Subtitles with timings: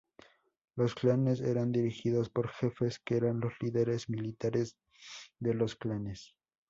[0.75, 4.75] Los clanes era dirigidos por jefes, que eran los líderes militares
[5.37, 6.33] de los clanes.